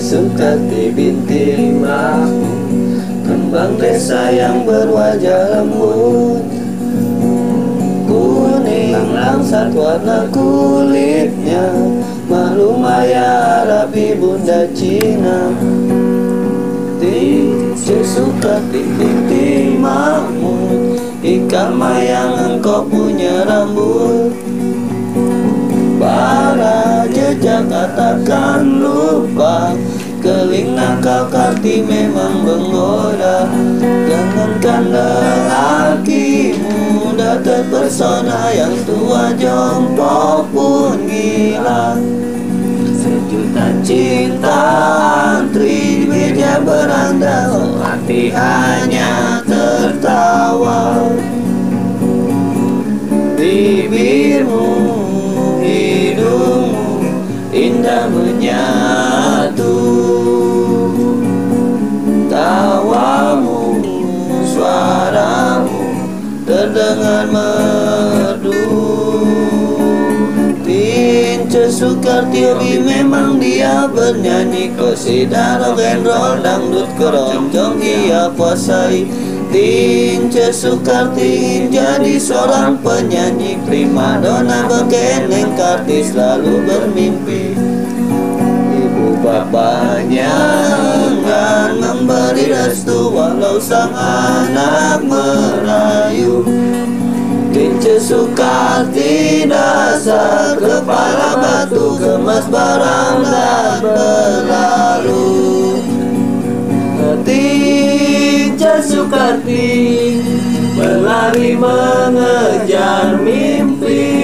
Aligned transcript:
Sukati 0.00 0.90
binti 0.90 1.76
Mahmud 1.76 3.00
Kembang 3.22 3.78
desa 3.78 4.26
yang 4.28 4.66
berwajah 4.66 5.54
lembut. 5.54 6.42
Kuning 8.04 9.14
langsat 9.14 9.70
warna 9.70 10.26
kulitnya 10.34 11.62
Malu 12.26 12.74
maya 12.76 13.62
Arabi 13.64 14.18
bunda 14.18 14.66
Cina. 14.74 15.54
Di 16.98 17.48
Sukati 17.80 18.82
binti 19.00 19.78
Mahmud 19.80 21.00
Ikan 21.24 21.76
mayang 21.78 22.56
engkau 22.56 22.84
punya 22.84 23.48
rambut 23.48 24.19
jejak 27.80 27.96
katakan 27.96 28.80
lupa 28.80 29.72
Kelingan 30.20 31.00
kau 31.00 31.32
karti 31.32 31.80
memang 31.80 32.44
menggoda. 32.44 33.48
Jangankan 33.80 34.92
lelaki 34.92 36.60
muda 36.60 37.40
terpesona 37.40 38.52
Yang 38.52 38.84
tua 38.84 39.32
jompo 39.32 40.44
pun 40.52 41.08
gila. 41.08 41.96
Sejuta 43.00 43.72
cinta 43.80 44.60
antri 45.40 46.04
meja 46.04 46.60
berandal 46.60 47.80
Hati 47.80 48.28
hanya 48.28 49.40
tertawa. 49.48 51.16
Bibirmu, 53.40 54.68
hidungmu 55.64 56.79
indah 57.80 58.12
menyatu. 58.12 59.76
Tawamu, 62.28 63.80
suaramu 64.44 65.80
terdengar 66.44 67.24
merdu. 67.32 68.68
Tince 70.60 71.72
Sukartiobi 71.72 72.84
memang 72.84 73.40
dia 73.40 73.88
bernyanyi. 73.88 74.76
Kosida 74.76 75.56
rock 75.64 75.80
and 75.80 76.04
roll 76.04 76.36
dangdut 76.44 76.92
keroncong 77.00 77.80
ia 77.80 78.28
puasai 78.36 79.08
Tince 79.50 80.54
Sukarti 80.54 81.66
jadi 81.74 82.14
seorang 82.22 82.78
penyanyi. 82.86 83.58
Primadona 83.66 84.70
berkeneng 84.70 85.58
karti 85.58 86.06
selalu 86.06 86.62
bermimpi 86.70 87.09
Bapaknya 89.50 90.30
enggan 91.10 91.82
memberi 91.82 92.54
restu 92.54 93.10
Walau 93.10 93.58
sang 93.58 93.90
anak 93.90 95.02
merayu. 95.02 96.46
Tince 97.50 97.98
Sukarti 97.98 99.50
dasar 99.50 100.54
kepala 100.54 101.34
batu 101.42 101.98
Kemas 101.98 102.46
barang 102.46 103.26
dan 103.26 103.82
berlalu. 103.82 105.34
Tince 107.26 108.86
Sukarti 108.86 109.66
Berlari 110.78 111.58
mengejar 111.58 113.18
mimpi 113.18 114.19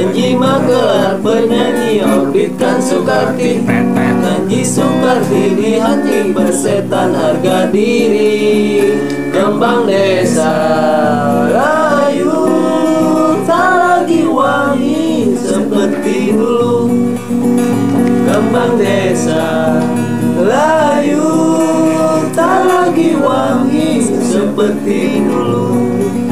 Janji 0.00 0.32
menggelar 0.32 1.20
penyanyi 1.20 2.00
orbitkan 2.00 2.80
Sukarti 2.80 3.60
Janji 3.68 4.64
Sukarti 4.64 5.60
di 5.60 5.76
hati 5.76 6.32
bersetan 6.32 7.12
harga 7.12 7.68
diri. 7.68 8.80
Kembang 9.28 9.84
desa 9.84 10.56
layu 11.52 12.32
Tak 13.44 13.68
lagi 13.76 14.24
wangi 14.24 15.36
seperti 15.36 16.32
dulu. 16.32 16.96
Kembang 18.24 18.80
desa 18.80 19.84
layu 20.40 21.28
Tak 22.32 22.56
lagi 22.64 23.20
wangi 23.20 24.00
seperti 24.24 25.28
dulu 25.28 26.29